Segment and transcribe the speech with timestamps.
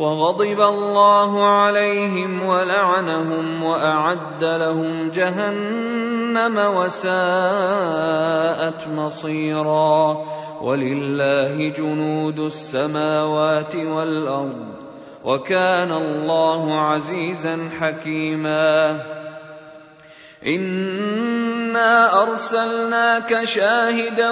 [0.00, 7.12] وغضب الله عليهم ولعنهم وأعد لهم جهنم وساءت
[8.88, 10.24] مصيرا.
[10.62, 14.66] ولله جنود السماوات والأرض
[15.24, 19.00] وكان الله عزيزا حكيما.
[20.46, 24.30] إنا أرسلناك شاهدا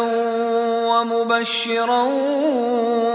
[0.89, 2.03] ومبشرا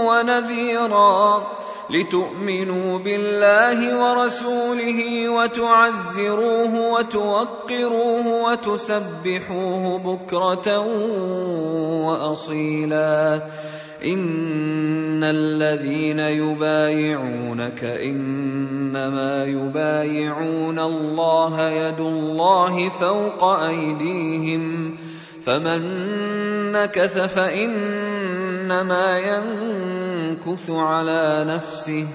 [0.06, 1.63] ونذيرا.
[1.90, 10.78] لتؤمنوا بالله ورسوله وتعزروه وتوقروه وتسبحوه بكرة
[12.06, 13.42] وأصيلا.
[14.04, 24.96] إن الذين يبايعونك إنما يبايعون الله يد الله فوق أيديهم
[25.44, 25.82] فمن
[26.72, 29.93] نكث فإنما ينكث
[30.70, 32.06] على نفسه.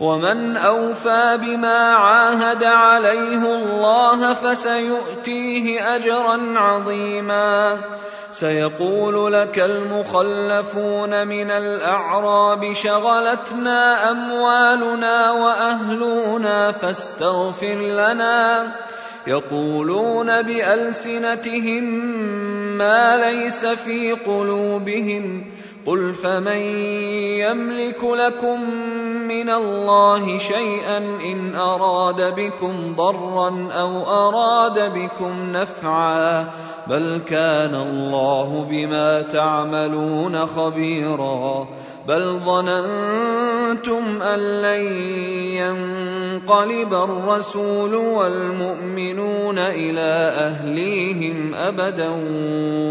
[0.00, 7.78] ومن أوفى بما عاهد عليه الله فسيؤتيه أجرا عظيما.
[8.32, 18.72] سيقول لك المخلفون من الأعراب شغلتنا أموالنا وأهلنا فاستغفر لنا.
[19.26, 21.84] يقولون بألسنتهم
[22.78, 25.44] ما ليس في قلوبهم.
[25.88, 26.60] قل فمن
[27.40, 28.70] يملك لكم
[29.28, 36.50] من الله شيئا ان اراد بكم ضرا أو اراد بكم نفعا
[36.86, 41.68] بل كان الله بما تعملون خبيرا
[42.08, 44.86] بل ظننتم ان لن
[46.38, 52.10] ينقلب الرسول والمؤمنون إلى أهليهم أبدا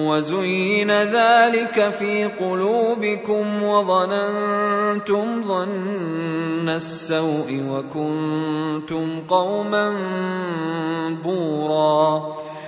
[0.07, 9.95] وزين ذلك في قلوبكم وظننتم ظن السوء وكنتم قوما
[11.23, 12.35] بورا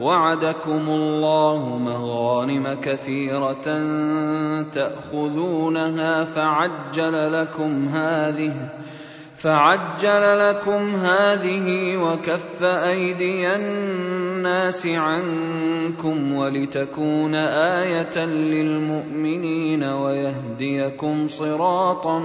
[0.00, 3.66] وعدكم الله مغانم كثيرة
[4.72, 8.52] تأخذونها فعجل لكم هذه
[9.36, 22.18] فعجل لكم هذه وكف أيدي الناس عنكم ولتكون آية للمؤمنين ويهديكم صراطا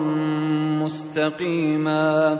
[0.84, 2.40] مستقيما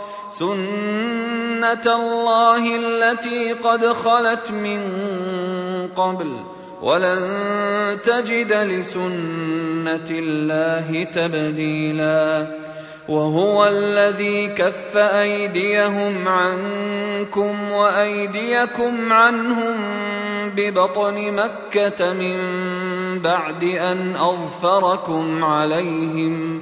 [0.31, 4.81] سنه الله التي قد خلت من
[5.95, 6.43] قبل
[6.81, 7.21] ولن
[8.03, 12.47] تجد لسنه الله تبديلا
[13.09, 19.75] وهو الذي كف ايديهم عنكم وايديكم عنهم
[20.55, 22.39] ببطن مكه من
[23.19, 26.61] بعد ان اظفركم عليهم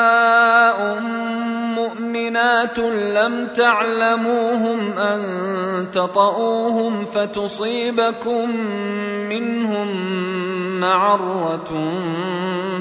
[2.61, 5.21] مؤمنات لم تعلموهم أن
[5.91, 8.49] تطئوهم فتصيبكم
[9.29, 9.89] منهم
[10.79, 11.91] معره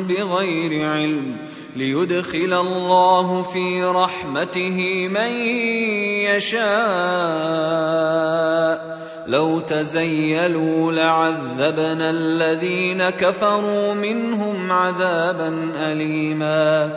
[0.09, 1.37] بغير علم
[1.77, 5.32] ليدخل الله في رحمته من
[6.29, 6.61] يشاء.
[9.27, 16.96] لو تزيلوا لعذبنا الذين كفروا منهم عذابا اليما.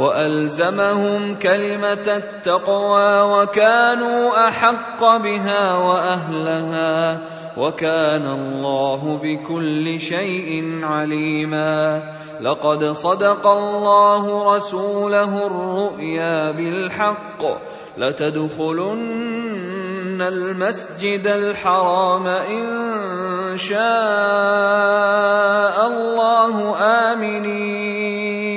[0.00, 7.20] وألزمهم كلمة التقوى وكانوا أحق بها وأهلها
[7.56, 12.02] وكان الله بكل شيء عليما
[12.40, 17.44] لقد صدق الله رسوله الرؤيا بالحق
[17.98, 19.40] لتدخلن
[20.22, 22.68] المسجد الحرام إن
[23.58, 23.80] شاء
[25.86, 26.76] الله
[27.12, 28.50] آمنين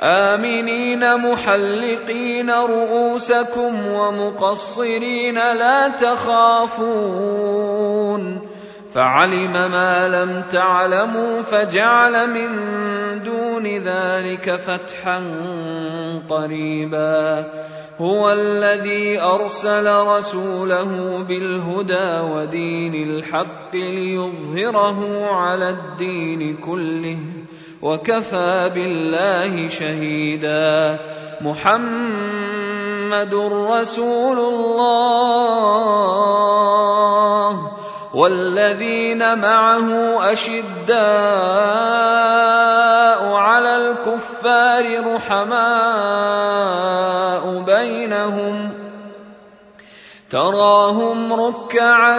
[0.00, 7.60] آمنين محلقين رؤوسكم ومقصرين لا تخافون
[8.94, 12.48] فعلم ما لم تعلموا فجعل من
[13.22, 15.22] دون ذلك فتحا
[16.28, 17.46] قريبا
[18.00, 27.18] هو الذي أرسل رسوله بالهدى ودين الحق ليظهره على الدين كله
[27.82, 30.98] وكفى بالله شهيدا.
[31.40, 33.34] محمد
[33.70, 35.40] رسول الله.
[38.14, 39.88] والذين معه
[40.32, 41.00] أشداء
[43.32, 45.60] على الكفار رحماء
[47.62, 48.72] بينهم.
[50.30, 52.18] تراهم ركعا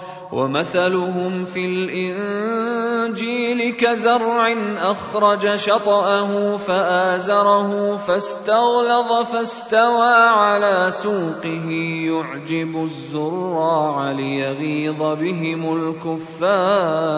[0.31, 11.69] ومثلهم في الإنجيل كزرع أخرج شطأه فآزره فاستغلظ فاستوى على سوقه
[12.07, 17.11] يعجب الزراع ليغيظ بهم الكفار.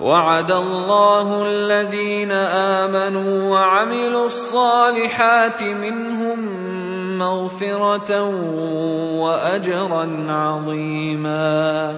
[0.00, 2.32] وعد الله الذين
[2.82, 6.57] آمنوا وعملوا الصالحات منهم
[7.18, 8.22] مغفرة
[9.20, 11.96] وأجرا عظيما